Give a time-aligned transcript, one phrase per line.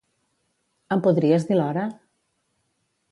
[0.95, 1.83] Em podries dir l'hora?